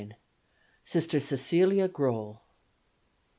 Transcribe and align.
Sister 0.83 1.19
Cecelia 1.19 1.87
Groell. 1.87 2.41